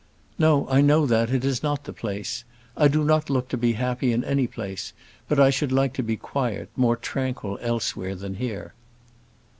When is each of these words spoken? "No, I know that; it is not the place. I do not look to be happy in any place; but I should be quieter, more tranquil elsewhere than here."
"No, 0.39 0.67
I 0.67 0.81
know 0.81 1.05
that; 1.05 1.29
it 1.29 1.45
is 1.45 1.61
not 1.61 1.83
the 1.83 1.93
place. 1.93 2.43
I 2.75 2.87
do 2.87 3.03
not 3.03 3.29
look 3.29 3.49
to 3.49 3.55
be 3.57 3.73
happy 3.73 4.11
in 4.11 4.23
any 4.23 4.47
place; 4.47 4.93
but 5.27 5.39
I 5.39 5.51
should 5.51 5.75
be 6.07 6.17
quieter, 6.17 6.69
more 6.75 6.97
tranquil 6.97 7.59
elsewhere 7.61 8.15
than 8.15 8.37
here." 8.37 8.73